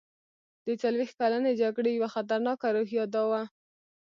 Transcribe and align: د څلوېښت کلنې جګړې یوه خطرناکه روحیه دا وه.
د 0.65 0.67
څلوېښت 0.81 1.15
کلنې 1.21 1.51
جګړې 1.61 1.91
یوه 1.93 2.09
خطرناکه 2.15 2.67
روحیه 2.75 3.05
دا 3.13 3.23
وه. 3.29 3.41